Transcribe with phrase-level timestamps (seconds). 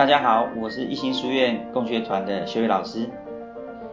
[0.00, 3.06] 大家好，我是一心书院共学团的学伟老师。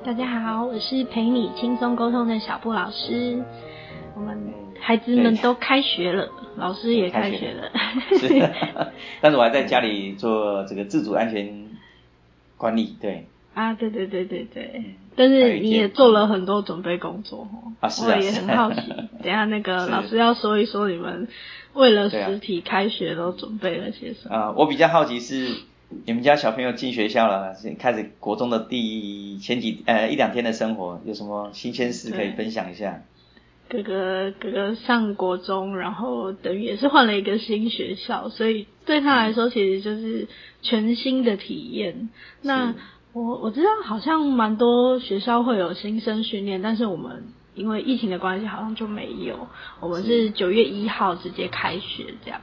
[0.05, 3.43] 大家好，我是陪你轻松沟通的小布老师。
[4.15, 4.39] 我们
[4.79, 7.69] 孩子们都开学了，老师也开学了。
[8.17, 8.51] 学了是，
[9.19, 11.65] 但是我还在家里做这个自主安全
[12.55, 12.95] 管理。
[13.01, 13.25] 对。
[13.53, 14.95] 啊，对对对对对。
[15.17, 17.73] 但是你也做了很多准备工作哦。
[17.81, 18.15] 啊，是啊。
[18.15, 21.27] 我也很好奇，等一下那个 老师要说一说你们
[21.73, 24.33] 为了实体开学都准备了些什么。
[24.33, 25.53] 啊，我比较好奇是。
[26.05, 33.03] 你们家小朋友进学校了，开始国中的第前几呃一两天的生活，有什么新鲜事可以分享一下？
[33.69, 40.27] 哥哥哥哥上国中，然后等于也是换了一个新学校，所以对他来说其实就是
[40.61, 42.09] 全新的体验。
[42.41, 42.73] 那
[43.13, 47.23] 我我知道好像蛮多学校会有新生训练，但是我们。
[47.57, 49.47] 因为疫情的关系，好像就没有。
[49.81, 50.27] 我们是。
[50.37, 52.39] 九月一号直接开学这样，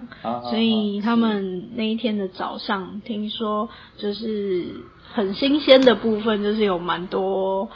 [0.50, 4.64] 所以他们那一天的早上，听说就是
[5.12, 7.68] 很新鲜的部分，就是有蛮多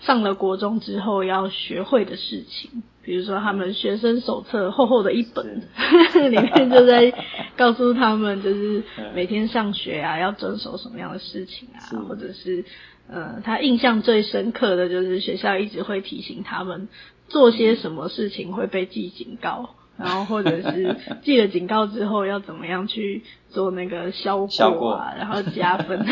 [0.00, 2.82] 上了国中之后要学会的事情。
[3.02, 5.62] 比如说，他们学生手册厚厚的一本，
[6.30, 7.12] 里面就在
[7.56, 8.82] 告诉他们，就是
[9.14, 12.64] 每天上学啊要遵守什么样的事情啊，或者是。
[13.08, 16.88] 呃，他印象最深刻的就是学校一直会提醒他们
[17.28, 26.04] 做些什么事情会被记警告， 然后或者是记了警告之后要怎么样去做那个消过啊，然后加分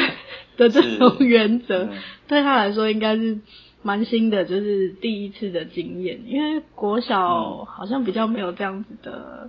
[0.56, 1.88] 的 这种原则，
[2.28, 3.40] 对他来说应该是
[3.84, 9.48] 蛮新的，就是第一次的经验，因为国小好像比较没有这样子的。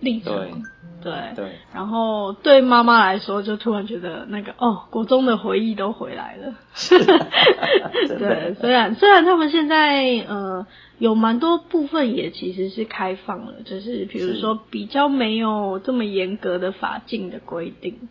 [0.00, 0.62] 历程，
[1.02, 6.54] 对对，对，然后对妈妈来说，就突然觉得那个哦，国中的回忆都回来了。
[8.06, 10.64] 对，虽然虽然他们现在呃
[10.98, 18.08] 有蛮多部分也其实是开放了，就是比如说比较没有这么严格的法禁的规定。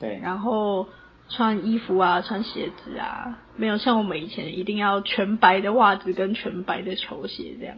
[0.00, 0.88] 对，然后。
[1.28, 7.76] 穿衣服啊，穿鞋子啊，没有像我们以前一定要全白的袜子跟全白的球鞋这样。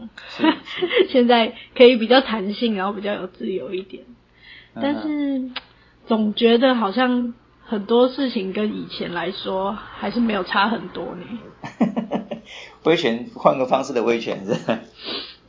[1.11, 4.05] 现在可以比较弹性，然后比较有自由一点。
[4.75, 5.51] 但是
[6.07, 11.25] 总觉得好像很多事情跟以前来说还是没有差很多呢。
[12.85, 14.45] 威权，换个方式的威权？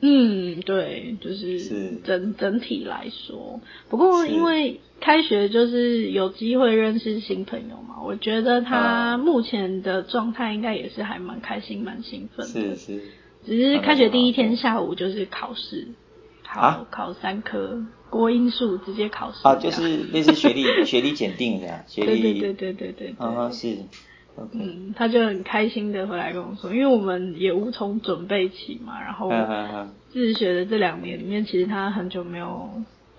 [0.01, 3.61] 嗯，对，就是整整体来说。
[3.89, 12.75] 不过因为开学就是有机会认识新朋友嘛，我觉得他目前的状态应该也是还蛮开心、蛮兴奋的。
[12.75, 13.01] 是是。
[13.45, 15.87] 只是开学第一天下午就是考试，
[16.43, 19.39] 考、啊、考三科国英数直接考试。
[19.47, 22.21] 啊，就是类似学历学历检定的呀， 学历。
[22.21, 23.15] 对对对对对对。
[23.17, 23.77] 啊，是。
[24.53, 29.29] 嗯，他就很开心的回来跟我说，因为我们也无从准备起嘛，然后
[30.11, 32.69] 自学的这两年里面，其实他很久没有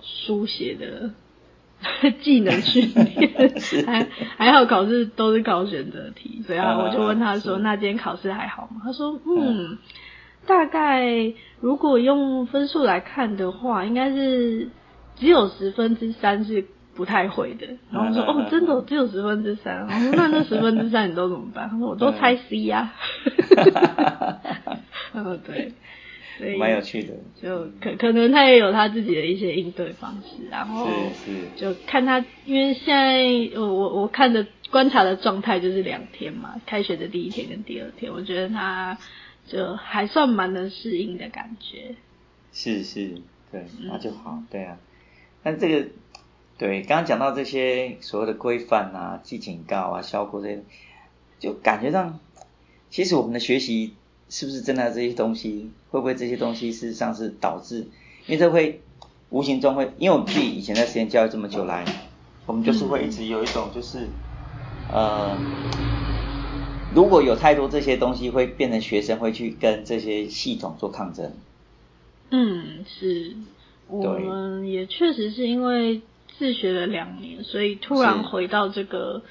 [0.01, 1.11] 书写的
[2.23, 3.53] 技能训练，
[3.87, 4.07] 还
[4.37, 8.81] 还好考试都是考选择题，所以啊，我就问他说，那今天考试还好吗？
[8.85, 9.79] 他说，嗯，
[10.47, 14.69] 大概如果用分数来看的话，应该是
[15.17, 16.65] 只有十分之三是。
[16.95, 21.69] 不太会的，然后我说哦，真的只有十分之三，我说那那十分之三你都怎么办？
[21.71, 22.93] 他说我都 猜 C 呀、
[23.57, 24.39] 啊。
[25.15, 25.73] 嗯，对，
[26.39, 30.87] 所以蛮有趣的，就可可能他也有他自己的一些应对方式，然后
[31.25, 38.99] 是是，就看他，因为现在我我我看的观察的状态就是两天嘛，开学的第一天跟第二天，我觉得他
[39.47, 41.95] 就还算蛮能适应的感觉。
[42.53, 43.15] 是是，
[43.51, 44.77] 对，那就好，嗯、对啊，
[45.43, 45.89] 但这个。
[46.63, 50.63] 对，刚刚讲到这些所谓的规范啊、记警告啊、效果这些，
[51.41, 52.21] 就感觉上，
[52.89, 53.95] 其实我们的学习
[54.29, 57.79] 是不是真的这些东西，会不会这些东西事实上是导致，
[58.27, 58.81] 因为这会
[59.31, 61.85] 无形中会，因为我们自己以前在实验教育这么久来，
[62.47, 64.07] 我们就是会一直有一种就是，
[64.89, 65.37] 呃，
[66.95, 71.33] 如果有太多这些东西，会变成学生会去跟这些系统做抗争。
[72.31, 73.35] 嗯，是，
[73.89, 76.01] 我们也确实是因为。
[76.43, 79.23] 自学了两年，所以突然回到这个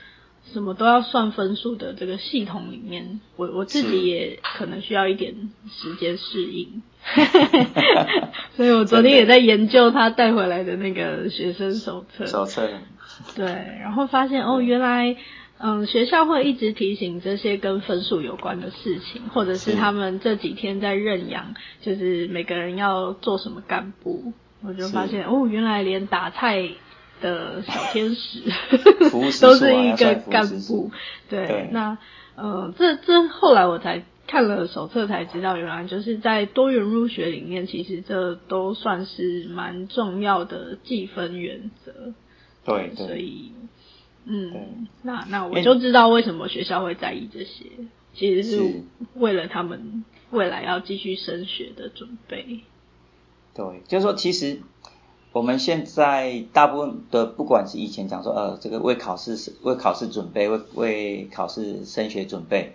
[0.54, 5.36] 什么都要算分数的这个系统里面，我我自己也可能需要一点
[5.70, 6.82] 时间适应。
[8.56, 12.26] 所以我昨天也在研究他带回来的那个学生手册。
[12.26, 12.70] 手册。
[13.36, 13.46] 对，
[13.82, 15.18] 然后发现哦，原来
[15.58, 24.32] 嗯学校会一直提醒这些跟分数有关的事情，或者是他们这几天在认养，就是每个人要做什么干部，
[24.64, 26.70] 我就发现哦，原来连打菜。
[27.22, 28.42] 的小天使
[29.42, 30.92] 都是一个干部。
[31.30, 31.98] 对，对，那
[32.36, 42.14] 呃，这这后来我才看了手册才知道，原来就是在多元入学里面，其实这都算是蛮重要的计分原则。
[42.66, 43.52] 对，对，所以
[44.26, 47.66] 嗯，那那我就知道为什么学校会在意这些，
[48.14, 48.84] 其实是
[49.16, 52.62] 为了他们未来要继续升学的准备。
[53.54, 54.60] 对，就是说，其实
[55.34, 62.74] 我们现在大部分的，不管是以前讲说，呃，这个为考试为考试准备，为为考试升学准备，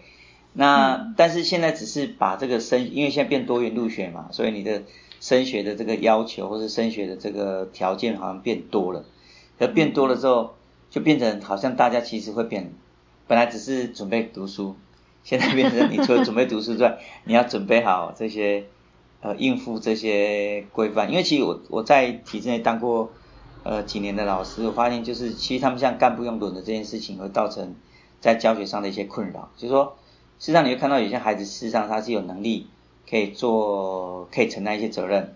[0.55, 4.85] 那、嗯、但是现在只是把这个升，因为现在变多元入学嘛，所以你的
[5.21, 9.05] 升学的这个要求或是升学的这个条件好像变多了，
[9.59, 10.55] 而变多了之后，
[10.89, 12.73] 就变成好像大家其实会变，
[13.27, 14.77] 本来只是准备读书，
[15.25, 18.65] 现在变成你除了准备读书之外，你要准备好这些。
[19.27, 23.11] 呃，应付这些规范，因为其实我我在体制内当过
[23.65, 27.75] 呃几年的老师，我发现就是其实他们像干部用轮的这件事情，会造成
[28.21, 29.51] 在教学上的一些困扰。
[29.57, 29.97] 就是说，
[30.39, 32.69] 事实上你会看到有些孩子，事实上他是有能力
[33.11, 35.35] 可以做，可以承担一些责任，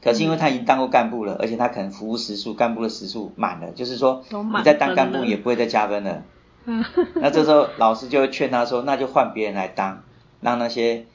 [0.00, 6.22] 可是因为他已经当过干部了，而且他可能服务时数，干部的时数满了，就是说你在当干部也不会再加分了。
[6.66, 6.84] 嗯，
[7.16, 10.04] 那这时候老师就会劝他说，那就换别人来当，
[10.40, 11.06] 让那些。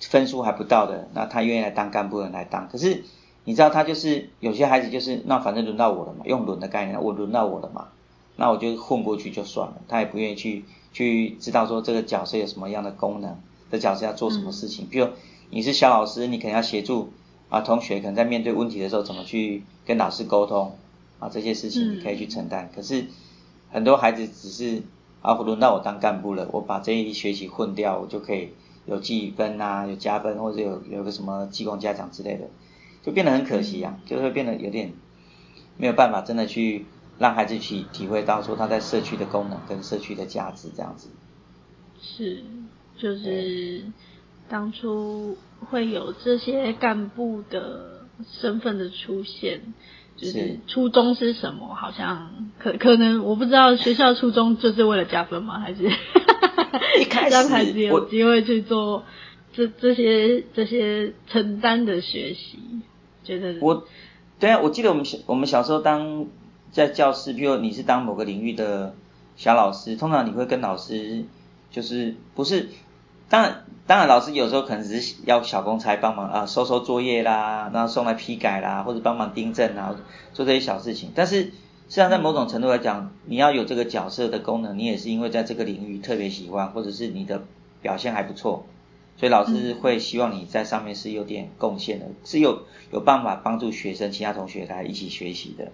[0.00, 2.68] 分数还不到的，那他愿意来当干部来当。
[2.68, 3.04] 可是
[3.44, 7.88] 你知道，他就是有些孩子就是，那反正轮到我了嘛，用轮的概念，我轮到我了嘛，
[8.36, 9.74] 那我就混过去就算了。
[9.88, 13.36] 他也不愿意去去知道说这个角色有什么样的功能，
[13.70, 14.86] 这角色要做什么事情。
[14.90, 15.08] 比如
[15.50, 17.12] 你是小老师，你可能要协助
[17.48, 20.76] 啊同学，可能在面对问题的时候怎么去跟老师沟通
[21.18, 22.70] 啊，这些事情你可以去承担。
[22.74, 23.06] 可是
[23.70, 24.82] 很多孩子只是
[25.20, 28.50] 啊，轮到我当干部了，我把这一学期混掉，我就可以。
[28.86, 32.48] 有记分啊，有加分，或者有有个什么技工嘉奖之类的，
[33.02, 34.92] 就变得很可惜啊，就会变得有点
[35.76, 36.86] 没有办法真的去
[37.18, 41.08] 让孩子去体会到说他在社区的功能跟社区的价值这样子。
[42.00, 42.42] 是，
[42.98, 43.84] 就是
[44.48, 45.36] 当初
[45.70, 48.06] 会有这些干部的
[48.40, 49.60] 身份的出现，
[50.16, 51.74] 就是初衷是什么？
[51.74, 55.60] 好像可可能我不知道学校初衷就是为了加分吗？
[55.60, 55.88] 还是？
[57.00, 59.04] 一开始让孩子有机会去做
[59.52, 62.58] 这这些这些承担的学习，
[63.22, 63.84] 觉得我
[64.40, 66.26] 对啊，我记得我们小我们小时候当
[66.70, 68.94] 在教室，比如你是当某个领域的
[69.36, 71.24] 小老师，通常你会跟老师
[71.70, 72.68] 就是不是，
[73.28, 79.94] 当然当然老师有时候可能只是要小公差帮忙啊，收收作业啦，然后送来批改啦，或者帮忙订正啊，
[80.32, 81.52] 做这些小事情，但是。
[81.88, 87.42] 实际上，在某种程度来讲，你要有这个角色的功能，你也是因为在这个领域特别喜欢，或者是你的
[87.82, 88.64] 表现还不错，
[89.18, 92.62] 所以老师会希望你在上面是有点贡献的，是有
[92.92, 95.70] 有办法帮助学生、其他同学来一起学习的，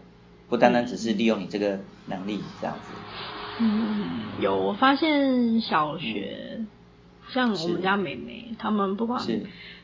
[0.49, 2.93] 不单单只是利用你这个能力这样子。
[3.61, 6.69] 嗯，有，我发现小学，嗯、
[7.31, 9.20] 像我们家妹妹，他们不管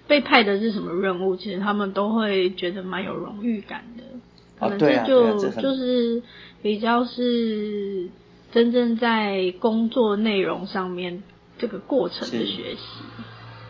[0.07, 4.04] 被派的是什么任务，其实他们都会觉得蛮有荣誉感的。
[4.59, 6.23] 可能这就就是
[6.63, 8.09] 比较是
[8.53, 11.23] 真正在工作内容上面
[11.59, 12.79] 这个过程的学习，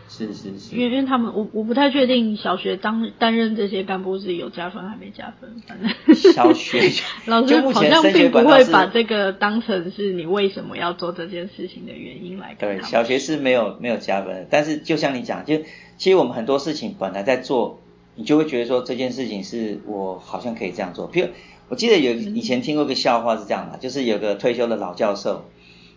[0.07, 6.91] 是是是，因为因为他们我我不太确定小学当担任这些干部是有加分还没加分，反正小学
[7.25, 12.77] 老师好像并不会把这个当成是你为什么要做这件事情的原因来看。
[12.77, 15.57] 对，小学是没有没有加分，但是就像你讲，就
[15.97, 17.81] 其实我们很多事情本来在做。
[18.15, 21.11] 你就会觉得说这件事情是我好像可以这样做。
[21.11, 21.29] 譬如
[21.67, 25.45] 我记得有以前听过一个笑话是这样的，就是有个退休的老教授，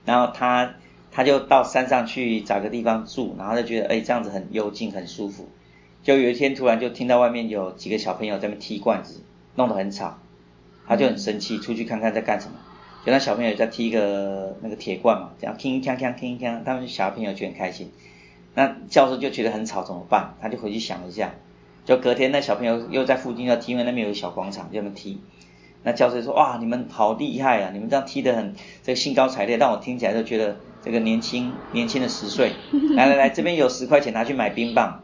[0.05, 0.75] 然后他
[1.11, 5.49] 他就到山上去找个地方住，然后就觉得哎这样子很幽静很舒服。
[6.03, 9.21] 就有一天突然就听到外面有几个小朋友在那踢罐子，
[9.57, 10.19] 弄得很吵，
[10.87, 12.55] 他就很生气，出去看看在干什么。
[13.05, 17.91] 就那小朋友在踢一个那个铁罐嘛，这样铿锵锵铿锵，他们小朋友就很开心。
[18.55, 20.35] 那教授就觉得很吵怎么办？
[20.41, 21.35] 他就回去想了一下。
[21.89, 25.23] 就隔天，那小朋友又在附近要踢，因为那边有个小广场，就那么踢。
[25.83, 27.71] 那教授说：“哇，你们好厉害啊！
[27.73, 32.53] 你们这样踢得很这个兴高采烈，让我听起来就觉得这个年轻年轻的十岁。
[32.95, 35.01] 来来来，这边有十块钱，拿去买冰棒。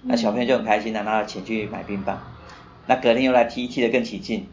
[0.00, 2.22] 那小朋友就很开心的拿了钱去买冰棒。
[2.86, 4.46] 那隔天又来踢，踢得更起劲。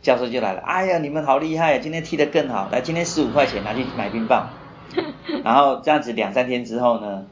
[0.00, 1.78] 教授就来了，哎呀，你们好厉害啊！
[1.78, 4.48] 今天踢得更好，来，今天十五块钱拿去买冰棒。
[5.44, 7.26] 然后这样子两三天之后呢，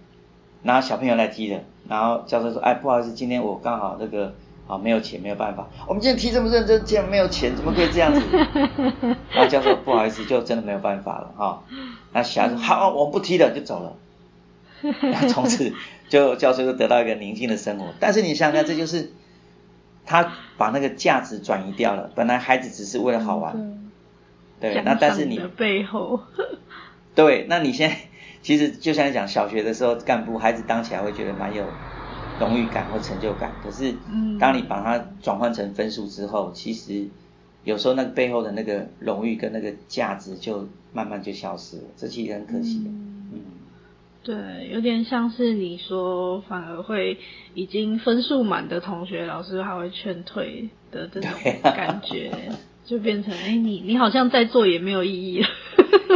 [0.63, 1.63] 然后小朋友来踢的。
[1.89, 4.35] 然后教授说：“哎，不好意思，今天我刚好那个
[4.67, 5.69] 啊没有钱，没有办法。
[5.87, 8.21] 我们今天踢这么认真，竟然没有钱，怎么可以这样子？
[9.31, 11.63] ”然后教授不好意思，就真的没有办法了哈。
[12.13, 13.93] 那小孩说：“好，我不踢了，就走了。
[15.13, 15.73] ”然后从此
[16.09, 17.87] 就教授就得到一个宁静的生活。
[18.01, 19.13] 但是你想想看，这就是
[20.05, 22.11] 他把那个价值转移掉了。
[22.17, 23.79] 本来孩子只是为了好玩，
[24.59, 26.19] 对，那但是你背后，
[27.15, 27.97] 对，那你现在。
[28.47, 31.75] 其实就像你讲，小学的时候干部孩子当起来会觉得蛮有
[32.38, 33.57] 荣誉感或成就感。
[33.61, 33.97] 可是，
[34.38, 37.09] 当你把它转换成分数之后，其实
[37.65, 42.91] 有时候那个背后的那个荣誉跟那个价值就慢慢就消失了，这其实很可惜的。
[42.91, 43.41] 嗯，嗯
[44.23, 47.19] 对，有点像是你说，反而会
[47.55, 51.29] 已经分数满的同学，老师还会劝退的这种
[51.65, 52.55] 感觉，啊、
[52.87, 55.49] 就变成哎，你你好像在做也没有意义了。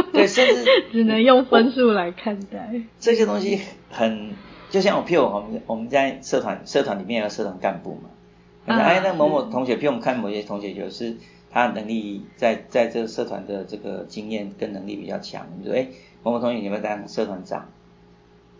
[0.13, 2.73] 对，甚至 只能用分数来看待。
[2.99, 4.31] 这些东西很，
[4.69, 11.17] 就像我譬如我们我们在社团社团里面有社团干部嘛，哎，那某某同学，譬如我们看某些同学就是。
[11.53, 15.85] 他能力在在这个社团的这个经验跟能力比较强，你说哎，
[16.23, 17.67] 某某同学你要不要当社团长？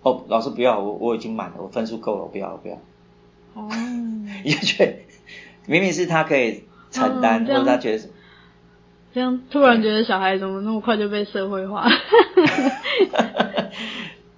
[0.02, 2.76] 哦，老师不要，我我已经满了，我分数够了，我不要，我不要。
[3.54, 3.70] 哦，
[4.44, 4.94] 也觉得
[5.68, 8.04] 明明是他可以承担，或者他觉得
[9.14, 11.88] 这样突然觉得小孩怎么那么快就被社会化？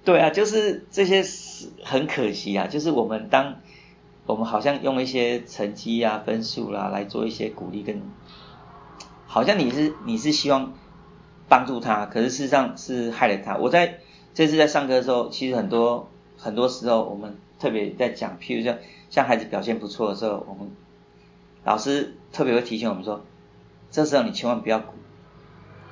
[0.04, 1.24] 对啊，就是这些
[1.82, 3.56] 很可惜啊，就是我们当
[4.26, 8.02] 我们好像用一些成绩啊、分数啦、来做一些鼓励跟。
[9.26, 10.74] 好像你是你是希望
[11.48, 13.56] 帮助他，可是事实上是害了他。
[13.56, 13.98] 我在
[14.32, 18.78] 这次在上课的时候，其实很多很多时候我们特别在讲，譬如像
[19.10, 20.70] 像孩子表现不错的时候，我们
[21.64, 23.24] 老师特别会提醒我们说，
[23.94, 24.82] 这时候你千万不要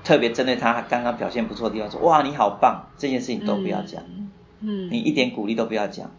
[0.03, 4.03] 特别针对他刚刚表现不错的地方说，哇你好棒，这件事情都不要讲，
[4.59, 6.11] 嗯，你一点鼓励都不要讲。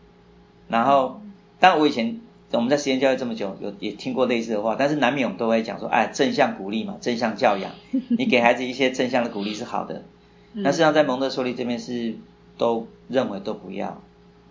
[0.70, 1.20] 然后，
[1.60, 2.22] 当然我以前。
[2.56, 7.72] 我们在实验教育这么久，有也听过类似的话，但是难免我们都会讲说，哎，正向鼓励嘛，正向教养，
[8.16, 10.04] 你给孩子一些正向的鼓励是好的。
[10.52, 12.14] 那实际上在蒙特梭利这边是
[12.60, 14.04] 都认为都不要，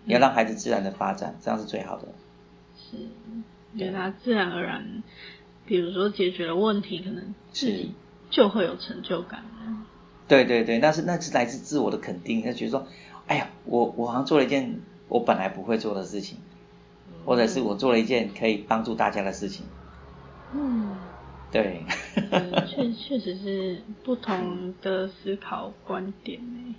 [0.03, 2.09] 你要让孩子自然的发展，这样是最好的。
[2.75, 2.97] 是，
[3.77, 5.01] 给他自然而然，
[5.65, 7.93] 比如说解决了问题，可能自己
[8.29, 9.43] 就会有成就感。
[10.27, 12.87] 对对对，那是那是来自自我的肯定，他觉得说，
[13.27, 14.79] 哎呀，我我好像做了一件
[15.09, 16.37] 我本来不会做的事情。
[17.25, 19.65] 或者是我做了一件可以帮助大家的事情。
[20.53, 20.97] 嗯，
[21.49, 21.85] 对。
[22.67, 26.75] 确 确实是不同的思考观点呢。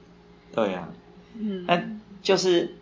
[0.53, 0.93] 对呀、啊。
[1.39, 1.65] 嗯。
[1.67, 1.83] 那
[2.23, 2.75] 就是，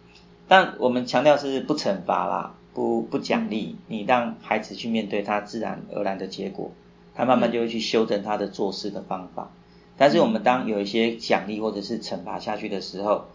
[0.49, 6.73] 但我们强调是不惩罚啦，不不奖励，你让孩子去面对他自然而然的结果，
[7.15, 9.51] 他慢慢就会去修正他的做事的方法。
[9.97, 13.27] 但是我们当有一些奖励或者是惩罚下去的时候，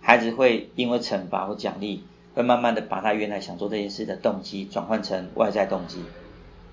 [0.00, 2.04] 孩子会因为惩罚或奖励。
[2.32, 5.98] 会慢慢的把他原来想做这件事的动机转换成外在动机，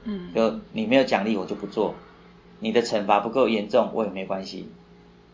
[0.04, 1.96] 嗯，就你没有奖励我就不做，
[2.60, 4.70] 你的惩罚不够严重我也没关系，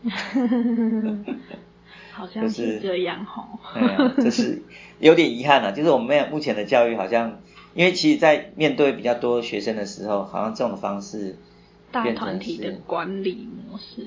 [2.14, 3.58] 好像是这样哦，
[4.16, 4.62] 就是，这是
[5.00, 7.40] 有点遗憾了，就是我们目前的教育好像，
[7.74, 11.36] 因为其实，在面对比较多学生的时候，好像这种方式
[11.90, 14.06] 大团体的管理模式，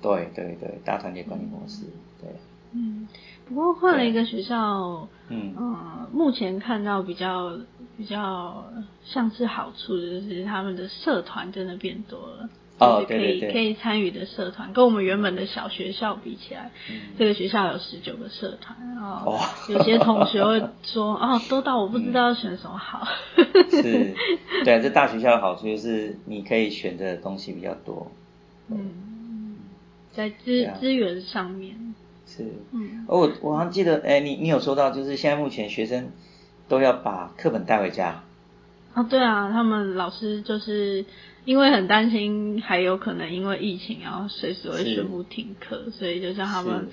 [0.00, 1.82] 对对对，大团体管理模式，
[2.20, 2.30] 对，
[2.72, 3.08] 嗯。
[3.48, 7.56] 不过换了一个学校，嗯，呃，目前看到比较
[7.96, 8.64] 比较
[9.04, 23.06] 像是好处的就是他们的社团真的变多了，哦，就是可以对对对，可以参与的社团，跟我们原本的小学校比起来，嗯，这个学校有十九个社团，然后有些同学会说， 哦，多到我不知道要选什么好。
[23.36, 24.14] 嗯、是，
[24.64, 28.10] 对啊，这大学校的好处就是你可以选的东西比较多，
[28.70, 29.56] 嗯，
[30.12, 31.94] 在资资源上面。
[32.26, 36.10] 是，嗯，我我好像记得，哎，你你有说到，就是现在目前学生
[36.68, 38.24] 都要把课本带回家。
[38.94, 41.04] 哦，对啊，他们老师就是
[41.46, 46.88] 因为很担心，还有可能因为疫情，然后随时会宣布停课，所以就像他们，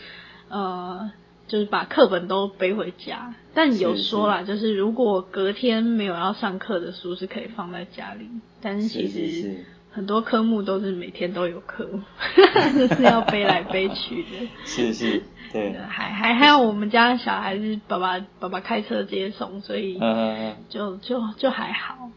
[0.47, 1.11] 呃，
[1.49, 3.35] 就是把课本都背回家。
[3.53, 8.29] 但有说啦，就是如果隔天没有要上课的书，是可以放在家里，
[8.61, 9.65] 但是其实。
[9.95, 11.87] 很多科目都是每天都有课，
[12.75, 14.49] 就 是要背来背去的。
[14.65, 15.71] 是是，对。
[15.87, 19.99] 还还还有我们家小孩是爸爸爸爸开车接送，所以
[20.67, 22.09] 就就就还好。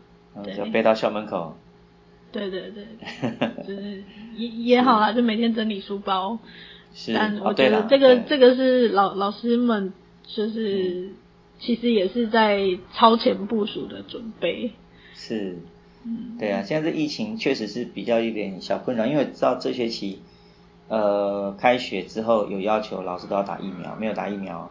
[0.42, 1.58] 对，就背到校门口。
[2.32, 2.84] 对对对，
[3.66, 4.02] 就是
[4.36, 6.38] 也也好啦，就每天整理书包。
[6.94, 7.14] 是。
[7.14, 9.92] 但我觉得这个这个是老老师们
[10.24, 11.10] 就是
[11.58, 14.72] 其实也是在超前部署的准备。
[15.14, 15.58] 是。
[16.38, 20.20] 对啊，现在这疫情确实是比较有点小困扰，因为知道这学期，
[20.86, 24.70] 呃，开学之后有要求老师都要打疫苗，没有打疫苗，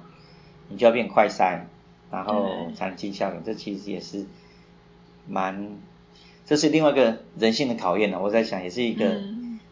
[0.69, 1.63] 你就要变快筛，
[2.09, 4.27] 然后才能进校园，这其实也是
[5.27, 5.77] 蛮，
[6.45, 8.19] 这是另外一个人性的考验呢。
[8.21, 9.21] 我在想，也是一个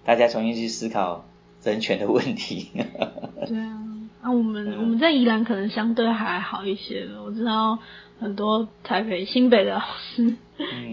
[0.03, 1.25] 大家重新去思考
[1.63, 2.70] 人权的问题。
[3.48, 3.77] 对啊，
[4.22, 7.80] 啊，我们我们在宜兰可能相对还好一些，我知道。
[8.20, 9.82] 很多台北、新北的老
[10.15, 10.24] 师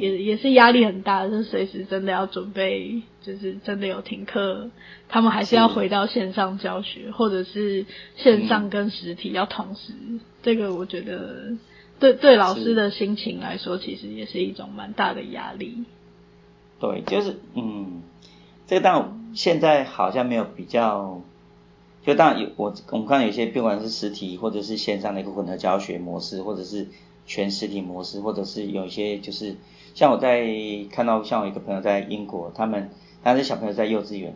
[0.01, 4.69] 也、嗯、也是压力很大，就随时真的要准备，就是真的有停课，
[5.09, 9.93] 他们还是要回到线上教学，或者是线上跟实体要同时。
[9.93, 11.53] 嗯、这个我觉得
[12.01, 15.85] 对对老师的心情来说，其实也是一种蛮大的压力。
[16.81, 18.03] 对，就是嗯，
[18.67, 21.21] 这个当然现在好像没有比较，
[22.05, 26.89] 就当然有我我们看有些不管是实体或者是线上的一个混合教学模式，或者是
[27.27, 29.57] 全实体模式，或者是有一些就是
[29.95, 30.49] 像我在
[30.91, 32.89] 看到像我一个朋友在英国，他们
[33.23, 34.35] 当时小朋友在幼稚园，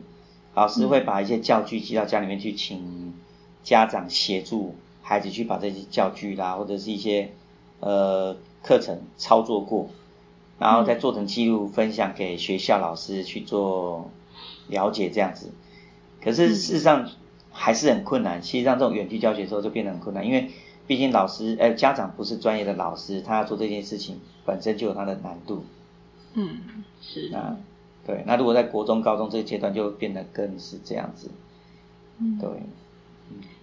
[0.54, 3.14] 老师会把一些教具寄到家里面去，请
[3.62, 7.32] 家长协助孩子去把这些教具啦，或者是一些
[7.84, 9.88] 呃课程操作过。
[10.56, 14.08] 然后再做成记录，分享给学校老师去做
[14.68, 15.50] 了解这样子。
[16.22, 17.10] 可是事实上
[17.50, 18.40] 还是很困难。
[18.40, 20.52] 其实上这种远距教学之后就变得很困难，因为
[20.86, 25.64] 毕竟老师呃家长不是专业的老师，他要做这件事情本身就有他的难度。
[26.34, 26.60] 嗯，
[27.02, 27.28] 是。
[27.32, 27.56] 那
[28.06, 31.32] 对，那如果在国中、高中这个阶段就变得更是这样子。
[32.20, 32.48] 嗯，对。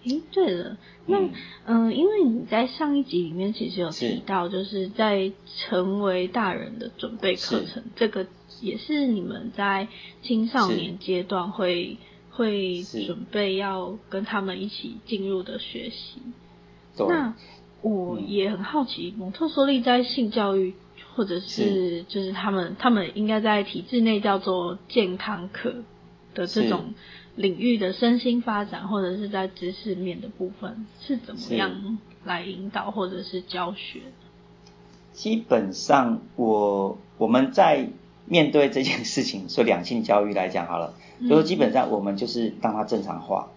[0.03, 1.19] 诶，对了，那
[1.65, 8.25] 嗯、呃，因为你在上一集里面其实有提到，就是在成为大人的准备课程，这个
[8.61, 9.87] 也是你们在
[10.23, 11.97] 青少年阶段会
[12.31, 16.19] 会准备要跟他们一起进入的学习。
[16.97, 17.35] 那
[17.83, 20.73] 我也很好奇，蒙特梭利在性教育
[21.13, 25.75] 或者是就是他们他们应该在体制内叫做健康课
[26.33, 26.95] 的这种。
[27.35, 34.01] 领域的身心发展，或者是在知识面的部分，是怎么样来引导或者是教学？
[35.13, 37.88] 基本上我，我我们在
[38.25, 43.50] 面对这件事情，说两性教育来讲好了，就说基本上我们就是让它正常化。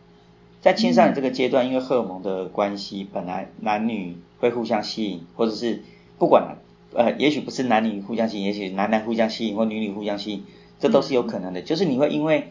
[0.61, 5.83] 在青少年这个阶段，因为荷尔蒙的关系，本来男女会互相吸引，或者是
[6.19, 6.57] 不管
[6.95, 10.45] 呃，也许不是男女互相吸引，也许男男互相吸引，或女女互相吸引，
[10.81, 11.61] 这都是有可能的。
[11.61, 12.51] 就是你会因为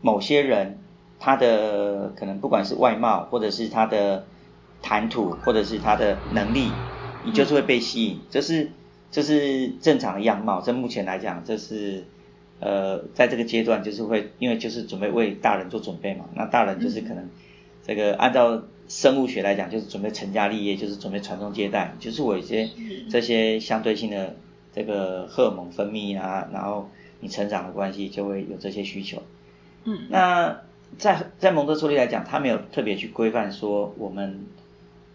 [0.00, 0.78] 某些人，
[1.18, 4.24] 他的可能不管是外貌，或者是他的
[4.80, 6.70] 谈吐，或者是他的能力，
[7.24, 8.70] 你就是会被吸引，这是
[9.10, 10.60] 这是正常的样貌。
[10.60, 12.04] 在目前来讲，这是
[12.60, 16.26] 呃，在这个阶段就是会，因为就是准备为大人做准备嘛。
[16.34, 17.28] 那大人就是可能
[17.84, 22.68] 这个按照生物学来讲，就是准备成家立业，就是准备传宗接代，就是我一些
[23.10, 24.36] 这些相对性的
[24.72, 26.88] 这个荷尔蒙分泌啊，然后
[27.20, 29.22] 你成长的关系就会有这些需求。
[29.88, 30.60] 嗯，那
[30.98, 34.44] 在在蒙特梭利来讲，他没有特别去规范说我们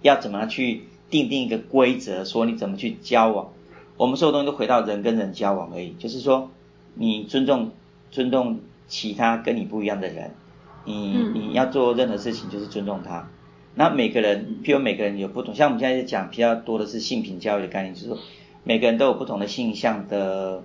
[0.02, 3.52] 要怎么去定定一个规则，说你怎么去交往。
[3.98, 6.50] 我们所有东西都回到人跟人交往而已，就是说
[6.96, 7.72] 你尊重
[8.10, 10.32] 尊重其他跟你不一样的人，
[10.86, 13.30] 你你要做任何事情就是尊重他。
[13.76, 18.18] 那每个人，譬如每个人有不同，像我们现在讲比较多的是性平教育的概念，就是说
[18.64, 20.64] 每个人都有不同的性向的，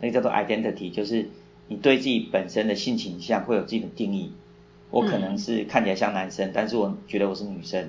[0.00, 1.28] 那个叫做 identity，就是。
[1.72, 4.32] 你对自己本身的性倾向会有自己的定义。
[4.90, 7.88] 我可能是看起来像男生，但是我觉得我是女生。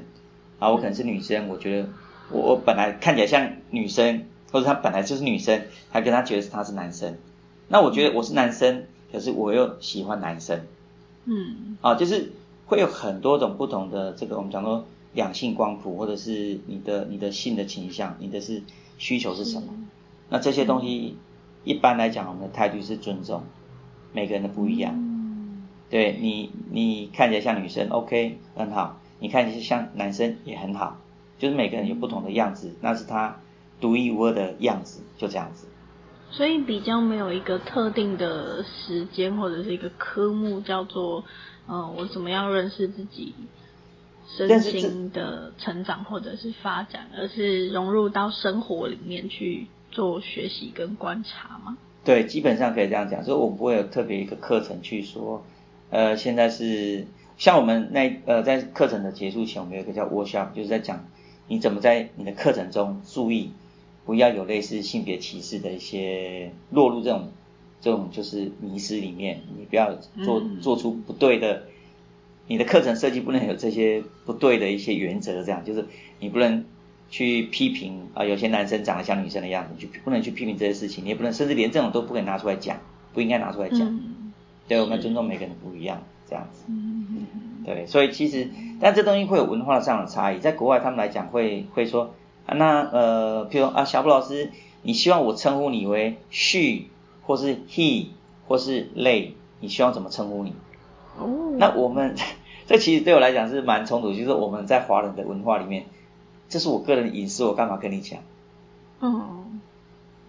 [0.58, 1.90] 啊，我可能是女生，我觉得
[2.32, 7.18] 我我本来看起来像女生，或者她本来就是女生，还跟她觉得她是男生。
[7.68, 10.62] 那我觉得我是男生，可是我又喜欢男生。
[11.26, 11.78] 嗯。
[11.82, 12.32] 啊，就是
[12.68, 18.64] 会有很多种不同的这个我们讲说两性光谱，或者是你的你的性的倾向，你的是
[18.98, 19.74] 需求是什么？
[20.30, 21.18] 那这些东西
[21.66, 23.44] 一般来讲，我们的态度是尊重。
[24.14, 30.98] 每个人的不一样，嗯、对你，你看起来像女生，OK，很好；你看起来像男生也很好，
[31.40, 33.40] 就是每个人有不同的样子，那是他
[33.82, 35.68] 独一无二的样子，就这样子。
[36.32, 41.24] 所以比较没有一个特定的时间或者是一个科目叫做，
[41.68, 43.36] 嗯、呃，我怎么样认识自己
[44.36, 51.78] 身心的成长或者是发展，而是融入到生活里面去做学习跟观察吗？
[52.06, 55.46] 对，基本上可以这样讲，所以我们不会有特别一个课程去说，
[55.90, 61.06] 呃，现在是像我们那呃在课程的结束前，我们有一个叫 workshop，就是在讲
[61.48, 63.52] 你怎么在你的课程中注意，
[64.06, 67.30] 不要有类似性别歧视的一些落入这种
[67.80, 71.64] 这种就是迷失里面，你不要做做出不对的，
[72.48, 75.86] 你的课程设计不能有这些不对的一些原则，这样就是
[76.20, 76.66] 你不能。
[77.14, 82.78] 去批评啊，有些男生长得像女生的样子，就不能去批评这些事情，你也不能，甚至连这种都不可以拿出来讲，
[83.14, 83.82] 不应该拿出来讲。
[83.82, 84.34] 嗯、
[84.68, 86.64] 对，我们要尊重每个人的不一样，这样子。
[86.70, 87.28] 嗯、
[87.64, 88.50] 对，所以其实，
[88.82, 92.16] 但这东西会有文化上的差异，在国外他们来讲会会说，
[92.48, 94.50] 啊、那呃，譬如啊，小布老师，
[94.82, 96.86] 你希望我称呼你为 she
[97.22, 98.08] 或是 he
[98.48, 100.56] 或是 they，你希望怎么称呼你？
[101.20, 101.54] 哦。
[101.60, 102.16] 那我们
[102.66, 105.86] 这其实对我来讲是蛮冲突，就是我们在华人的文化里面。
[106.50, 108.20] 这是我个人的隐私，我干嘛跟你讲？
[109.02, 109.60] 嗯，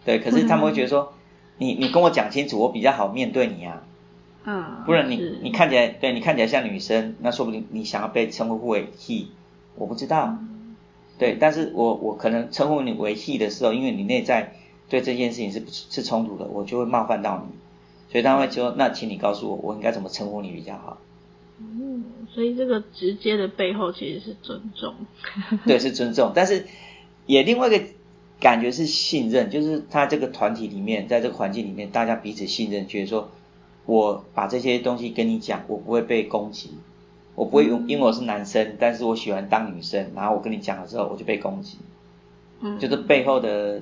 [0.04, 1.12] 对，可是他们会觉得说，
[1.58, 3.82] 你你跟我讲清楚，我比较好面对你啊。
[4.46, 9.26] 嗯，不然你你看起来，对你看起来像女生，那说不定你想要被称呼为 he，
[9.76, 10.36] 我不知道。
[11.16, 14.52] 对，但是我我可能称呼你为 he 的时候，因为你内在
[14.88, 17.54] 对这件事情是是冲突的，我就会冒犯到你，
[18.10, 20.98] 所以他会说，那请你告诉我，我应该怎么称呼你比较好。
[21.60, 24.94] 嗯，所以这个直接的背后其实是尊重。
[25.64, 26.66] 对，是尊重，但是
[27.26, 27.84] 也另外一个
[28.40, 33.30] 感觉是信任，就是他这个团体里面，在这个环境里面，大家彼此信任，觉得说
[33.86, 36.70] 我把这些东西跟你讲，我不会被攻击，
[37.36, 41.78] 我不会用，因为我是男生，但是我喜欢当女生，然后我跟你讲了之后，我就被攻击。
[42.60, 43.80] 嗯，就是背后的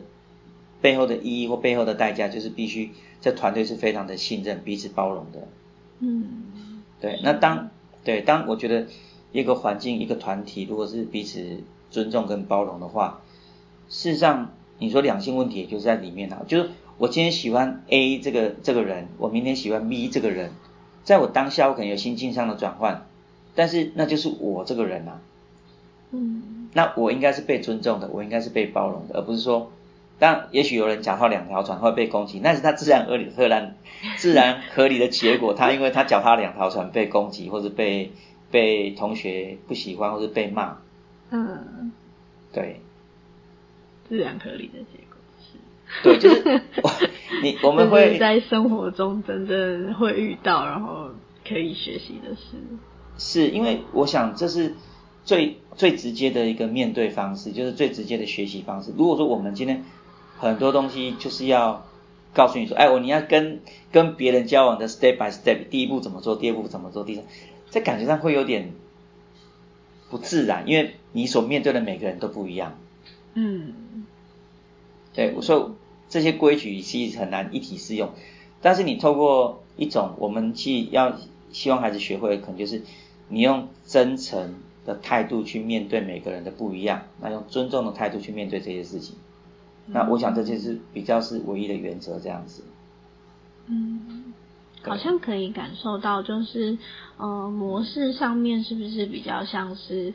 [0.83, 2.91] 背后的意义或背后的代价，就是必须
[3.23, 5.49] 这团队是非常的信任，彼此包容的。
[6.01, 6.43] 嗯。
[7.03, 7.69] 对，那当
[8.05, 8.87] 对当我觉得
[9.33, 11.59] 一个环境一个团体，如果是彼此
[11.91, 13.21] 尊重跟包容的话，
[13.89, 20.53] 事实上你说两性问题也就是在里面啊，就是我今天喜欢 A 这个这个人，我明天喜欢 B 这个人，
[21.03, 23.05] 在我当下我可能有心境上的转换，
[23.57, 25.21] 但是那就是我这个人啊，
[26.13, 29.73] 嗯，那我应该是被尊重的，我应该是被包容的，而不是说。
[30.23, 33.75] 但也许有人脚踏两条船会被攻击，那是他自然而然、
[34.19, 35.53] 自然合理的结果。
[35.53, 38.13] 他因为他脚踏两条船被攻击，或是被
[38.49, 40.79] 被同学不喜欢，或是被骂。
[41.33, 41.91] 嗯，
[42.53, 42.81] 对，
[44.09, 45.59] 自然合理的结果是。
[46.05, 46.63] 对，就是
[47.43, 51.09] 你我们会在生活中真正会遇到，然后
[51.45, 52.57] 可以学习的事。
[53.19, 54.75] 是因为我想这是
[55.25, 58.93] 最最直接的一个面对方式，就是最直接的学习方式。
[58.97, 59.83] 如果说我们今天。
[60.43, 61.87] 很多东西就是要
[62.35, 63.61] 告诉你说，哎，我你要跟
[63.93, 67.23] 跟别人交往的 step by step，第一步怎么做，第二步怎么做，第三，
[67.71, 68.73] 在感觉上会有点
[70.11, 72.77] 不自然，因为你所面对的每个人都不一样。
[73.35, 74.05] 嗯，
[75.15, 75.77] 对，我说
[76.09, 78.11] 这些规矩其实很难一体适用，
[78.61, 81.21] 但是你透过一种我们去要
[81.53, 82.83] 希望孩子学会的，可能就是
[83.29, 89.15] 你用真诚的态度去面对每个人的不一样，那用尊重的态度去面对这些事情。
[89.87, 92.63] 那我想这就是比较是唯一的原则这样子。
[93.67, 94.33] 嗯，
[94.83, 96.77] 好像可以感受到，就是
[97.17, 100.13] 呃模式上面是不是比较像是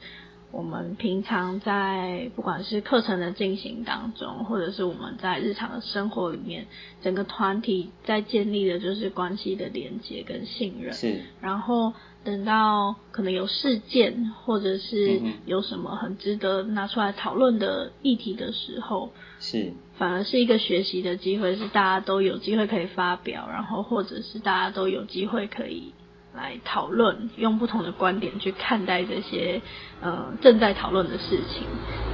[0.52, 6.68] 我们平常在不管是课程的进行当中，或者是我们在日常的生活里面，
[7.02, 10.94] 整个团体在建立的就是关系的连接跟信任。
[10.94, 11.22] 是。
[11.42, 11.94] 然后。
[12.24, 25.94] 等到可能有事件，或者是有什么很值得拿出来讨论的议题的时候，是反而是一个学习的机会，是大家都有机会可以发表，然后或者是大家都有机会可以
[26.38, 29.62] 来讨论，用不同的观点去看待这些
[30.00, 31.67] 呃正在讨论的事情，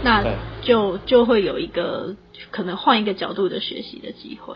[0.04, 0.24] 那
[0.64, 2.16] 就就会有一个
[2.50, 4.56] 可能换一个角度的学习的机会。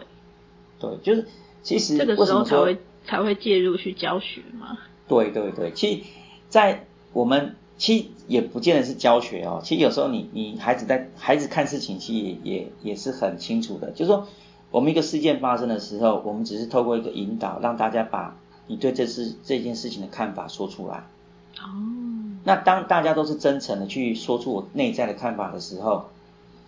[0.80, 1.28] 对，就是
[1.62, 4.78] 其实这个时候才会才会介入去教学嘛。
[5.08, 6.04] 对对对，其实，
[6.50, 9.62] 在我们其实也不见得是教学哦。
[9.64, 13.92] 其实有时候你你孩子在孩子看事情，其实也也也是很清楚的。
[13.92, 14.28] 就是说，
[14.70, 18.36] 我们一个事件发生的时候，我们只是透过一个引导，让大家把
[18.68, 20.98] 你对这事这件事情的看法说出来。
[21.60, 21.64] 哦。
[22.44, 26.06] 那当大家都是真诚的去说出我内在的看法的时候，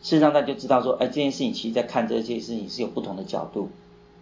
[0.01, 3.69] 事实上大家就知道说，哎，这件事情其实在看这件事情是有不同的角度。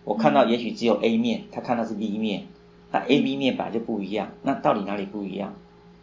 [0.04, 2.48] 我看到也许只有 A 面，他看到是 B 面。
[2.92, 5.54] 那 A、B 面本来就不一样，那到底哪里不一样？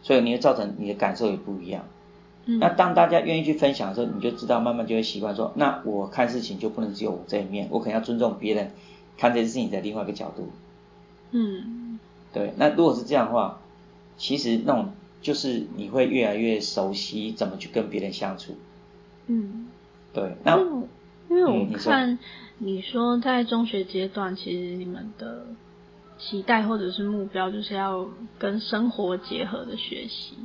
[0.03, 1.85] 所以你会造成你的感受也不一样。
[2.45, 2.59] 嗯。
[2.59, 8.71] 那当大家愿意去分享的时候，你就知道，慢慢就会习惯说，那我看事情就不能只有我这一面，我可能要尊重别人
[9.17, 10.49] 看这件事情的另外一个角度。
[11.31, 11.99] 嗯。
[12.33, 13.61] 对，那如果是这样的话，
[14.17, 18.55] 其实那种就是你会越来越熟悉怎么去跟别人相处。
[19.27, 19.67] 嗯。
[20.13, 20.57] 对，那
[21.29, 22.19] 因为我看
[22.57, 25.45] 你说在中学阶段，其实你们的。
[26.17, 28.07] 期待或者是目标，就是要
[28.39, 30.37] 跟生活结合的学习。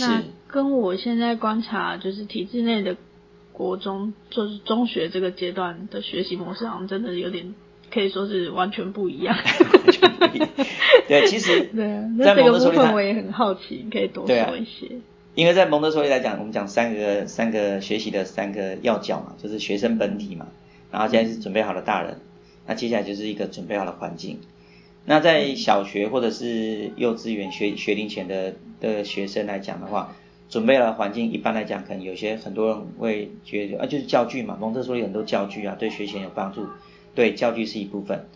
[0.00, 2.96] 那跟我现在观察，就是体制内的
[3.52, 7.54] 国中，就是中学这个阶段的学习模式，好像真的有点
[7.92, 9.36] 可以说是完全不一样。
[9.36, 10.48] 完全不一样。
[11.08, 14.90] 对，其实 对啊，那这个部分我也很好奇，你可以多说一些。
[15.34, 20.48] 因为在蒙特梭利来讲，我们讲三个三个学习的三个要角嘛，就是学生本体嘛，
[20.90, 22.18] 然后现在是准备好的大人，
[22.66, 24.40] 那接下来就是一个准备好的环境。
[25.04, 30.14] 那在小学或者是幼稚园学学龄前的的学生来讲的话，
[30.50, 36.66] 准备了环境，一般来讲可能有些很多人会觉得啊，就是教具嘛，蒙特梭利很多教具啊，对学前有帮助，
[37.14, 38.26] 对，教具是一部分。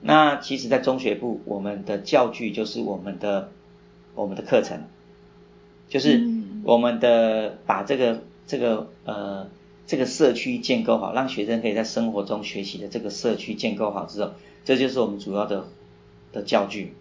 [0.00, 3.50] 那其实，在中学部，我们的教具就是我们的
[4.14, 4.84] 我们的课程，
[5.88, 6.26] 就是
[6.64, 9.48] 我们的把这个这个呃
[9.86, 14.32] 这个社区建构好，让学生可以在生活中学习的这个社区建构好之后，
[14.64, 15.66] 这就是我们主要的。
[16.34, 16.94] 的教具，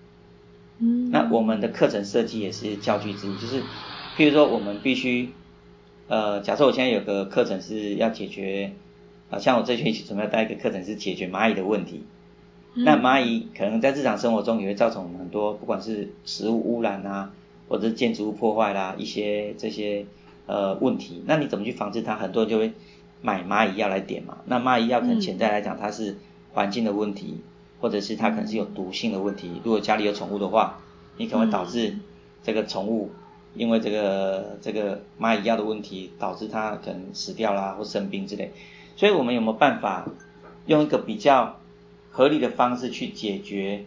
[0.79, 3.62] 嗯，那我们的课程设计也是教具之一，就是，
[4.17, 5.29] 譬如说我们必须，
[6.10, 8.73] 呃，假设我现在有个课程是要解决，
[9.32, 12.04] 啊，像我这学期准备要带一个课程是解决蚂蚁的问题。
[12.74, 17.34] 那蚂蚁可能在日常生活中也会造成很多，不管是食物污染啊，
[17.67, 20.06] 或者是建筑物破坏啦，一些这些
[20.46, 21.24] 呃问题。
[21.26, 22.15] 那你怎么去防治它？
[22.15, 22.72] 很多人就会
[23.22, 24.38] 买蚂蚁药来点嘛。
[24.46, 26.17] 那蚂蚁药可能潜在来讲，它是
[26.54, 27.41] 环境的问题，
[27.82, 29.52] 或者是它可能是有毒性的问题。
[29.65, 30.80] 如果家里有宠物的话，
[31.17, 31.98] 你可能会导致
[32.41, 33.12] 这个宠物
[33.54, 38.54] 因为这个这个蚂蚁药的问题，导致它可能死掉啦或生病之类。
[38.95, 40.08] 所以我们有没有办法
[40.65, 41.60] 用一个比较
[42.12, 43.86] 合理的方式去解决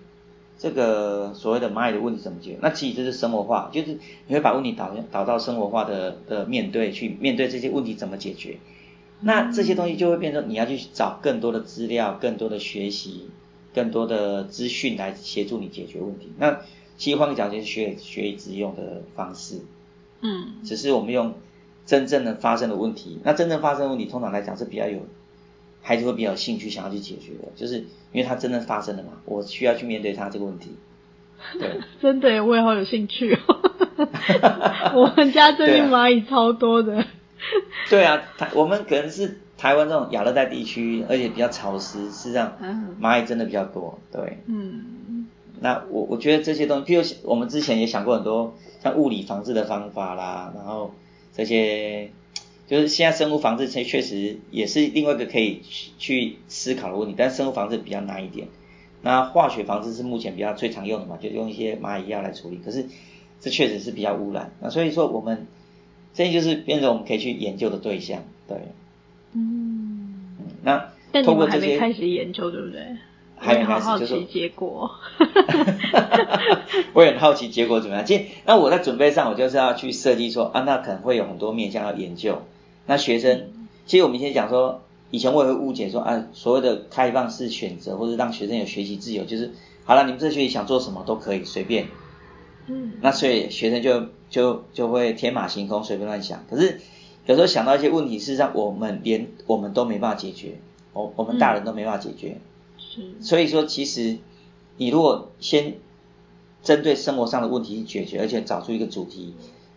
[0.58, 2.20] 这个所谓的蚂蚁的问题？
[2.22, 2.58] 怎么解决？
[2.62, 8.58] 那其实这是生活化，就是你会把问题导导到生活化的的面对去面对这些问题怎么解决？
[9.20, 13.28] 那这些东西就会变成你要去找更多的资料、更多的学习、
[13.74, 16.32] 更多的资讯来协助你解决问题。
[16.38, 16.60] 那
[16.98, 19.60] 其实换个角度就是学学以致用的方式，
[20.20, 21.34] 嗯，只是我们用
[21.86, 23.20] 真正的发生的问题。
[23.24, 25.00] 那真正发生的问题，通常来讲是比较有。
[25.86, 27.76] 孩子会比较有兴趣想要去解决的，就是
[28.12, 30.70] 因为它真的发生了嘛，我需要去面对它这个问题。
[31.60, 33.60] 对， 真的，我也好有兴趣哦。
[34.96, 37.04] 我们家最近蚂蚁超多的。
[37.90, 42.56] 对啊，台我们可能是台湾这种亚热带地区，而且比较潮湿，事实上
[42.98, 43.98] 蚂蚁真的比较多。
[44.10, 45.26] 对，嗯。
[45.60, 50.94] 那我我觉得这些东西，譬如我们之前也想过很多像物理防治的方法啦，然后
[51.34, 52.10] 这些。
[52.66, 55.60] 就是现在生物防治确确实也是另外一个可以
[55.98, 58.48] 去思考的问题，但生物防治比较难一点。
[59.02, 62.58] 那化学防治是目前比较最常用的嘛，就用一些蚂蚁药来处理。
[62.64, 62.86] 可是
[63.38, 65.46] 这确实是比较污染，那所以说我们
[66.14, 68.56] 这就是变成我们可以去研究的对象，对。
[69.34, 70.14] 嗯。
[70.62, 70.90] 那
[71.22, 72.80] 通过这些开始研究，对不对？
[73.36, 74.90] 还没开始，好奇结果。
[76.94, 78.04] 我也很好奇结果怎么样。
[78.04, 82.42] 其实那我在准备上，我就是要去设计说啊，那可能会有很多面向要研究。
[82.86, 83.48] 那学生，
[83.86, 89.52] 其实我们以前讲说，以前我也会误解说啊，所谓的开放式选择或者让学生有学习自由，就是
[89.84, 91.88] 好了，你们这学期想做什么都可以随便。
[92.66, 92.92] 嗯。
[93.00, 96.44] 那所以学生就就就会天马行空，随便乱想。
[96.48, 96.80] 可是
[97.26, 100.58] 有时候想到一些问题，事实上我们连我们都没办法解决，
[100.92, 102.38] 我我们大人都没办法解决。
[102.94, 103.22] 是。
[103.22, 104.18] 所以说，其实
[104.76, 105.74] 你如果先
[106.62, 109.34] 针对生活上的问题去解决，而且找出一个主题。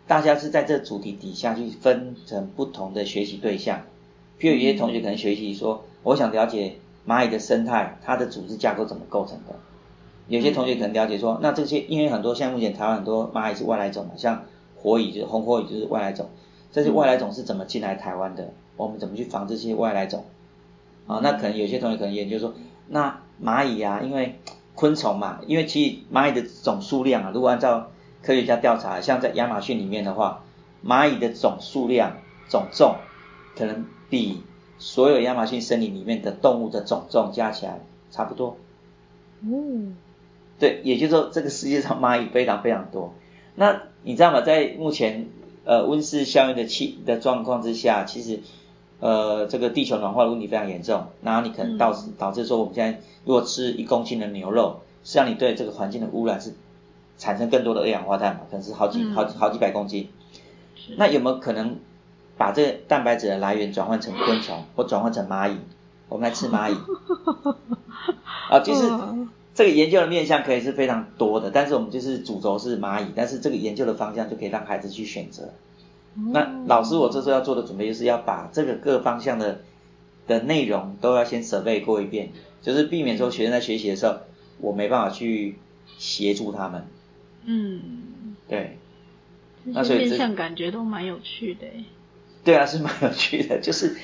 [0.08, 3.82] 大家是在这主题底下去分成不同的学习对象，
[4.40, 9.60] 譬如有些同学可能学习说，我想了解蚂蚁的生态，它的组织架构怎么构成的。
[10.30, 14.46] 有些同学可能了解说，那这些因为很多像目前台湾很多蚂蚁是外来种嘛，像
[14.78, 16.30] 火蚁就是红火蚁就是外来种，
[16.72, 18.54] 这些外来种是怎么进来台湾的？
[18.78, 20.24] 我们怎么去防这些外来种？
[21.06, 22.54] 啊，那可能有些同学可能研究说，
[22.88, 24.40] 那蚂蚁啊，因为
[24.76, 27.90] 昆虫嘛，因为其实蚂蚁的总数量啊，如果按照
[28.22, 30.44] 科学家调查，像在亚马逊里面的话，
[30.86, 32.18] 蚂蚁的总数量、
[32.50, 32.96] 总重，
[33.56, 34.42] 可能比
[34.78, 37.80] 所有亚马逊森林里面的动物的总重加起来
[38.12, 38.58] 差不多。
[39.42, 39.96] 嗯，
[40.60, 43.14] 对，也就是说，这个世界上蚂蚁非常非常多。
[43.56, 44.42] 那你知道吗？
[44.42, 45.30] 在目前
[45.66, 48.42] 呃温室效应的气的状况之下，其实
[49.00, 51.08] 呃这个地球暖化的问题非常严重。
[51.22, 56.54] 然后你可能导致导致说，我们现在如果吃一公斤的牛肉，实际上你对这个环境的污染是。
[57.20, 60.08] 产生更多的二氧化碳嘛，可能是好几、嗯、好几好几百公斤。
[60.98, 61.78] 那有没有可能
[62.38, 65.58] 把这个蛋白质的来源转换成昆虫， 或转换成蚂蚁？
[66.10, 66.78] 我们来吃蚂蚁。
[68.52, 68.84] 啊，就是
[69.56, 75.50] 这个研究的面向可以是非常多的，但是我们就是主轴是蚂蚁，但是这个研究的方向就可以让孩子去选择。
[76.34, 79.62] 那老师，我这时候要做的准备就是要把这个各方向的
[80.26, 84.18] 的内容都要先 survey 过一遍，就是避免说学生在学习的时候，
[84.60, 85.58] 我没办法去
[85.98, 86.88] 协助他们。
[87.46, 88.78] 嗯，对，
[89.64, 91.68] 那所以面向感觉都蛮有趣的。
[92.44, 93.96] 对啊，是蛮有趣的， 就是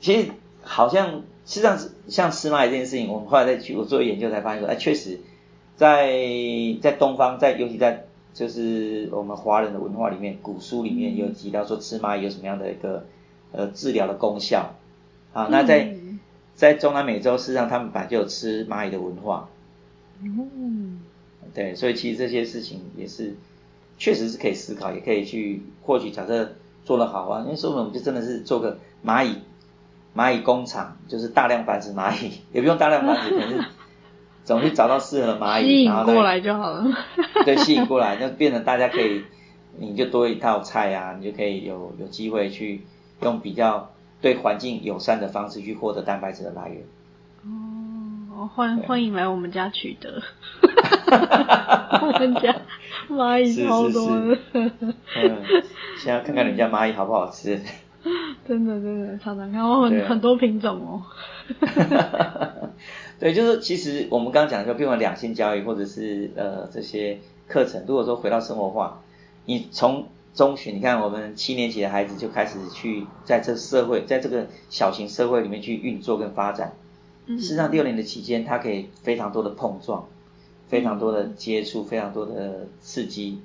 [0.00, 0.30] 其实
[0.62, 5.20] 好像实际上是像吃蚂蚁这件事情，我们后来再去我做研究才发现说，哎，确实
[5.76, 6.18] 在
[6.82, 13.06] 在东方，在尤其在就是我们华人的文化里面，古书里面有提到说吃蚂蚁有什么样的一个
[13.52, 14.74] 呃治疗的功效。
[15.32, 16.18] 好，那在、嗯、
[16.54, 19.48] 在中南美洲，事实上他们本来就有吃蚂蚁的文化。
[20.22, 21.00] 嗯。
[21.52, 23.34] 对，所以其实这些事情也是，
[23.98, 26.52] 确实是可以思考，也可以去或许假设
[26.84, 29.38] 做得好啊，因为说我们就真的是做个蚂蚁
[30.14, 33.64] 蚂蚁工厂，就是大量繁殖蚂蚁，也不用大量繁殖，可是
[34.50, 36.84] 总是找到适合的蚂蚁，吸引过来就好了。
[37.46, 39.22] 对，吸引过来，就变成大家可以，
[39.78, 42.84] 你就多一套菜啊，你就可以有有机会去
[43.22, 46.82] 用比较对环境友善的方式去获得蛋白质的来源。
[48.34, 50.20] 哦欢欢迎来我们家取得，
[52.02, 52.56] 我们家
[53.08, 54.36] 蚂蚁超多的。
[54.52, 55.44] 嗯，
[55.96, 57.60] 先要看看你们家蚂蚁好不好吃。
[58.48, 61.02] 真的真的常常看我很很多品种哦。
[63.20, 69.02] 对，就是其实我们刚刚讲的，就比如两性教育或者是呃这些课程，如果说回到生活化，
[69.44, 76.72] 你从中学，你看我们七年级的孩子就开始去在这社会，在这个小型社会里面去运作跟发展。
[77.26, 77.38] 嗯。
[77.38, 80.08] 事实上，六年的期间，他可以非常多的碰撞，
[80.68, 83.40] 非常多的接触，非常多的刺激。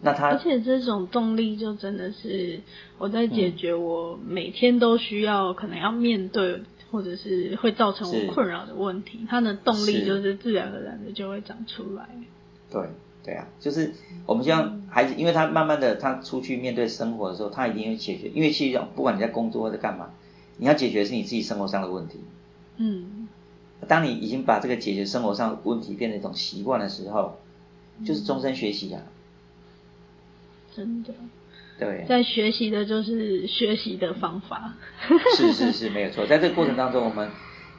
[0.00, 2.60] 那他而且这种动力就真的是
[2.98, 12.08] 我在解决我每天都需要可能要面对或者是会造成我困扰的问题，他的动力就是自然而然的就会长出来。
[12.70, 12.82] 对。
[13.24, 13.92] 对啊，就是
[14.24, 18.28] 我们希望孩子，因为他慢慢的他出去面对生活的时候，他一定会解决。
[18.28, 20.08] 因为其实不管你在工作或者干嘛，
[20.56, 22.20] 你要解决的是你自己生活上的问题。
[22.78, 23.28] 嗯。
[23.86, 27.38] 当你已经把这个解决生活上的问题变成一种习惯的时候，
[28.06, 29.02] 就是终身学习啊。
[30.78, 31.12] 真的。
[31.76, 32.04] 对。
[32.08, 34.74] 在学习的就是学习的方法。
[35.36, 36.24] 是是是，没有错。
[36.30, 37.28] 在这个过程当中，我们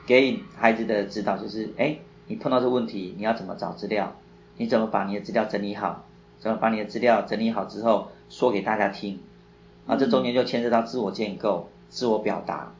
[0.05, 4.17] 给孩子的指导就是：哎，你碰到这个问题，你要怎么找资料？
[4.57, 6.05] 你怎么把你的资料整理好？
[6.39, 9.19] 怎么把你的资料整理好之后说给大家听？
[9.87, 12.73] 啊，这中间就牵涉到自我建构、自我表达。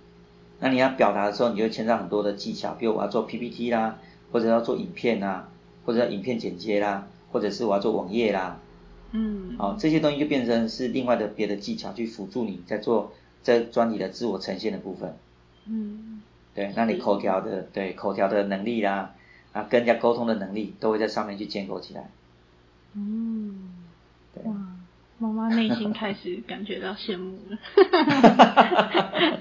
[0.60, 3.98] 那你要表达的时候，你就会牵涉很多的技巧，比如我要做 PPT 啦，
[4.32, 5.48] 或者要做影片啦，
[5.86, 8.60] 或者要影片剪接啦，或者是我要做网页啦。
[9.12, 9.56] 嗯。
[9.58, 15.16] 好，这些东西就变成是另外的别的技巧去辅助你在做这专题的自我呈现的部分。
[15.66, 16.22] 嗯。
[16.56, 19.14] 对，那你口条的，对，口条的能力啦。
[19.52, 22.10] 啊，跟人家沟通的能力都会在上面去建构起来。
[22.94, 23.70] 嗯，
[24.36, 24.44] 对。
[24.44, 24.56] 哇，
[25.18, 27.58] 妈妈内心开始感觉到羡慕了。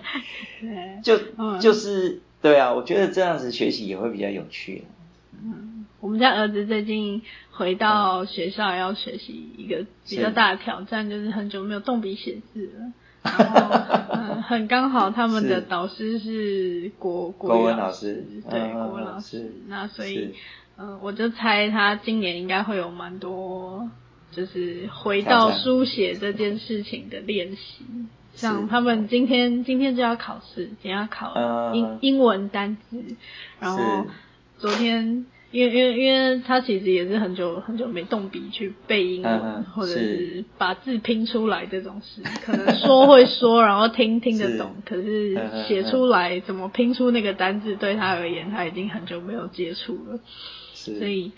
[0.61, 1.19] 对，就
[1.59, 4.85] 就是对啊，我觉得这样子学习也会比较有趣。
[5.33, 7.21] 嗯，我们家儿子最近
[7.59, 12.92] 回到学校要学习一个比较大的挑战，就是很久没有动笔写字了。
[13.25, 19.51] 然后，嗯，很刚好他们的导师是国国文老师，对，国文老师。
[19.66, 20.35] 那所以，
[20.79, 23.90] 嗯，我就猜他今年应该会有蛮多，
[24.31, 27.85] 就是回到书写这件事情的练习。
[28.35, 33.03] 像他们今天今天就要考试，今天要考英英文单词，
[33.59, 34.07] 然后
[34.59, 35.27] 昨天。
[35.51, 44.91] 因为因为因为他其实也是很久很久没动笔去背英文，嗯、或者是把字拼出来这种事，可能说会说，然后听听得懂，是。
[44.95, 50.21] 可是写出来怎么拼出那个单字，对他而言他已经很久没有接触了，
[50.75, 51.33] 所以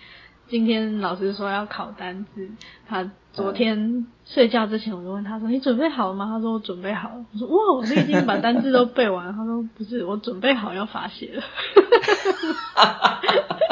[0.50, 2.50] 今天老师说要考单字，
[2.86, 3.10] 他。
[3.32, 11.42] 昨天睡觉之前，我就问他说：“你准备好了吗？”他说：“我准备好了。”我说：“哇，我已经把单字都背完了。”他说：“不是，我准备好要罚写了。”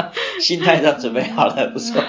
[0.39, 2.01] 心态上准备好了，不错。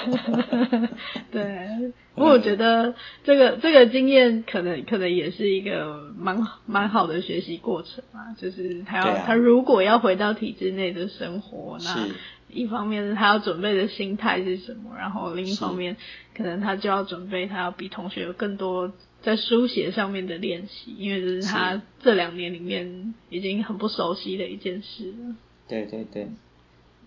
[1.32, 8.32] 对，不过我觉得这个这个经验可能可能也是一个蛮蛮好的学习过程嘛。
[8.38, 12.06] 就是他要、啊、他如果要回到体制内的生活，那。
[12.52, 15.96] 一方面是他要准备的心态是什么，然后另一方面
[16.36, 25.36] 可能他就要准备他要比同学有更多在书写上面的练习，因为这是他这两年里面已经很不熟悉的一件事了。
[25.68, 26.28] 对对对，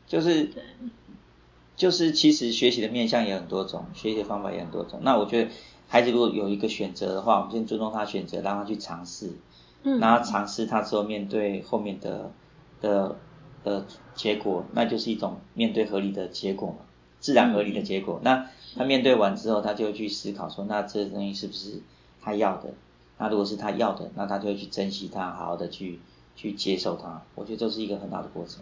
[0.07, 0.49] 就是
[1.75, 4.99] 就是其实学习的面向也很多种，学习的方法也很多种。
[5.03, 5.51] 那我觉得
[5.87, 9.31] 孩子如果有一个选择的话，我们先尊重他选择，让他去尝试，
[9.83, 12.31] 嗯，然后尝试他之后面对后面的
[12.81, 13.17] 的。
[13.63, 16.85] 的结果，那就是一种面对合理的结果嘛，
[17.19, 18.19] 自然合理的结果。
[18.21, 21.81] 嗯、那他面对完之后，他就去思考说，那这东西是不是
[22.21, 22.73] 他要的？
[23.19, 25.99] 那如果是他要的，那他就会去珍惜它，好好的去
[26.35, 27.21] 去接受它。
[27.35, 28.61] 我觉得这是一个很好的过程。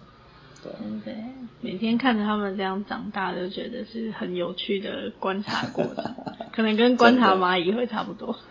[0.62, 0.72] 对，
[1.06, 1.16] 对，
[1.62, 6.14] 每天看着他们这样长大，就觉得是很有趣的观察过程，
[6.54, 8.36] 可能跟观察蚂蚁会差不多。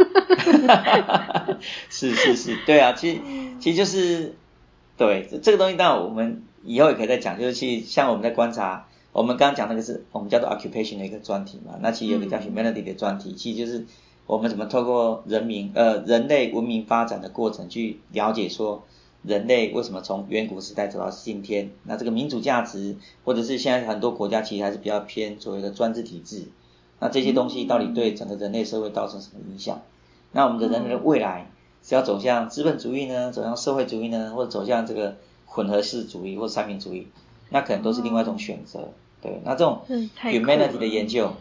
[1.91, 3.21] 是是是，对啊，其实
[3.61, 4.35] 其实就是。
[5.01, 13.87] 对，这个东西当然我们以后也可以再讲，就是去像我们在观察，我们刚刚讲那个是我们叫做 occupation 的一个专题嘛，那其实有个叫 humanity 的专题，其实就是
[14.27, 18.85] 我们怎么透过人民呃人类文明发展的过程去了解说
[19.23, 26.49] 人类为什么从远古时代走到今天，那这个民主价值或者是现在很多国家其实还是比较偏所谓的专制体制，
[26.99, 29.81] 那这些东西到底对整个人类社会造成什么影响？
[30.33, 31.50] 那我们的人类的未来。
[31.83, 35.17] 是要走向资本主义呢，走向社会主义呢，或者走向这个
[35.47, 37.09] 混合式主义或三民主义，
[37.49, 38.79] 那可能都是另外一种选择。
[38.81, 38.89] 哦、
[39.23, 39.83] 对，那这种
[40.23, 41.33] humanity 的研究，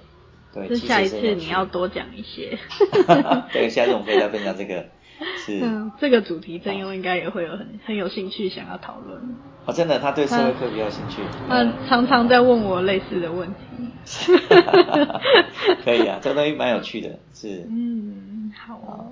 [0.53, 2.57] 对，下一次你要多讲一些。
[3.53, 4.85] 对，下次我们可以再分享这个。
[5.45, 5.59] 是。
[5.61, 9.21] 嗯，这个主题正优应该也会有很很有兴趣想要讨论。
[9.65, 11.21] 哦，真的，他对社会课比较有兴趣。
[11.47, 13.55] 他常常在问我类似的问题。
[15.83, 17.67] 可以啊，这个东西蛮有趣的，是。
[17.69, 19.11] 嗯，好。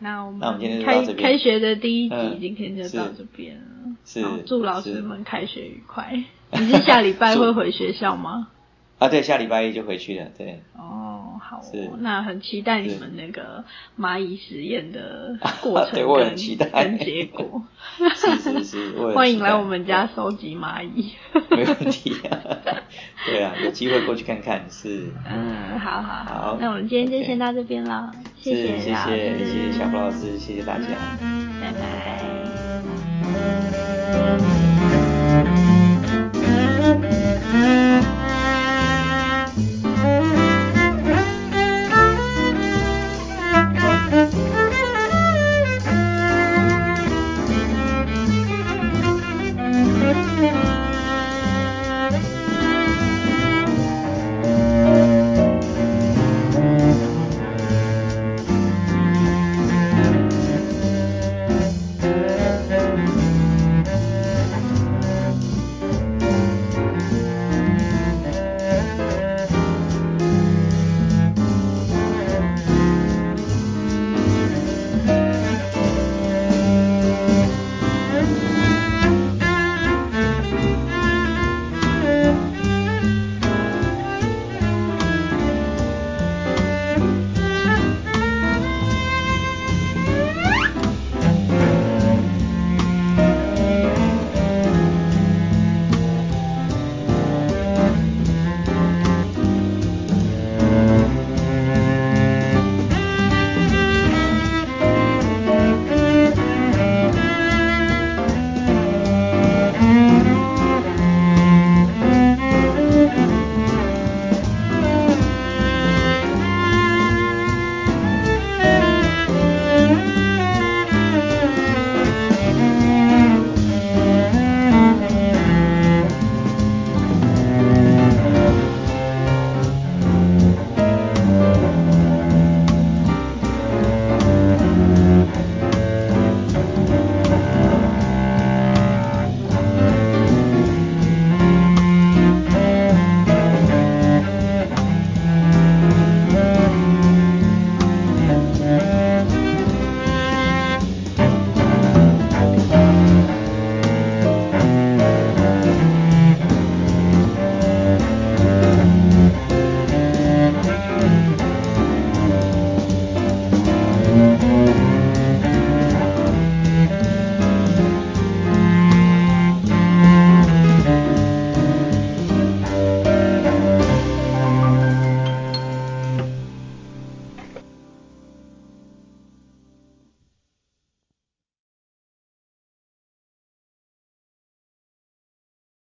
[0.00, 0.84] 好那我们。
[0.84, 3.96] 开开学的第一集今天就到这边了。
[4.04, 4.24] 是。
[4.46, 6.24] 祝老师们开学愉快。
[6.52, 8.48] 你是下礼拜会回学校吗？
[8.98, 10.62] 啊，对，下礼拜一就回去了，对。
[10.78, 13.62] 哦，好哦，那很期待你们那个
[13.98, 17.62] 蚂蚁实验的 过程跟对， 我很期待跟结果。
[18.14, 21.12] 是是是，欢迎来我们家收集蚂蚁。
[21.52, 22.40] 没问题啊，
[23.26, 25.12] 对啊，有机会过去看看，是。
[25.30, 30.86] 嗯，好好好，好，那我们今天就先到这边了，谢谢，谢谢，谢谢小福老师，谢谢大家，
[31.60, 31.70] 拜
[34.40, 34.55] 拜。